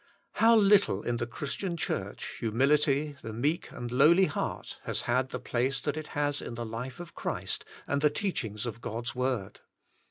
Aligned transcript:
How 0.31 0.55
little 0.55 1.03
in 1.03 1.17
the 1.17 1.27
Christian 1.27 1.77
Church, 1.77 2.37
humility, 2.39 3.17
the 3.21 3.31
meek 3.33 3.69
and 3.69 3.91
lowly 3.91 4.25
heart, 4.25 4.79
has 4.85 5.03
had 5.03 5.29
the 5.29 5.39
place 5.39 5.79
that 5.81 5.95
it 5.95 6.07
has 6.17 6.41
in 6.41 6.55
the 6.55 6.65
life 6.65 6.99
of 6.99 7.13
Christ 7.13 7.65
and 7.85 8.01
the 8.01 8.09
teachings 8.09 8.65
of 8.65 8.81
God's 8.81 9.13
"Word. 9.13 9.59